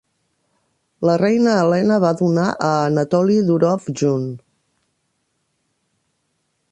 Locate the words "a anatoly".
2.69-3.37